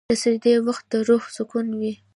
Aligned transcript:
د 0.09 0.13
سجدې 0.23 0.53
وخت 0.67 0.85
د 0.91 0.93
روح 1.09 1.23
سکون 1.37 1.67
وي. 1.79 1.93